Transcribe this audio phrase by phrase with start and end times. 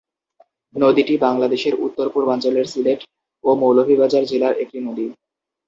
[0.75, 2.99] নদীটি বাংলাদেশের উত্তর-পূর্বাঞ্চলের সিলেট
[3.43, 5.05] ও মৌলভীবাজার জেলার একটি নদী।